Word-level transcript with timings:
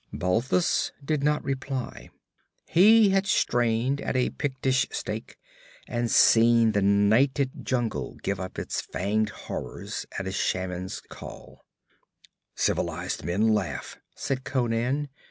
Balthus 0.11 0.91
did 1.05 1.23
not 1.23 1.43
reply; 1.43 2.09
he 2.65 3.09
had 3.09 3.27
strained 3.27 4.01
at 4.01 4.15
a 4.15 4.31
Pictish 4.31 4.87
stake 4.89 5.37
and 5.87 6.09
seen 6.09 6.71
the 6.71 6.81
nighted 6.81 7.63
jungle 7.63 8.15
give 8.23 8.39
up 8.39 8.57
its 8.57 8.81
fanged 8.81 9.29
horrors 9.29 10.07
at 10.17 10.25
a 10.25 10.31
shaman's 10.31 11.01
call. 11.01 11.67
'Civilized 12.55 13.23
men 13.23 13.49
laugh,' 13.49 13.99
said 14.15 14.43
Conan. 14.43 15.07